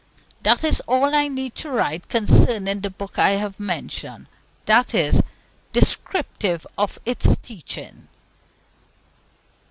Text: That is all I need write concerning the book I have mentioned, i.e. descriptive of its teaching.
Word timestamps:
That 0.41 0.63
is 0.63 0.81
all 0.87 1.13
I 1.13 1.27
need 1.27 1.63
write 1.63 2.09
concerning 2.09 2.81
the 2.81 2.89
book 2.89 3.19
I 3.19 3.33
have 3.37 3.59
mentioned, 3.59 4.25
i.e. 4.67 5.11
descriptive 5.73 6.65
of 6.75 6.97
its 7.05 7.37
teaching. 7.37 8.07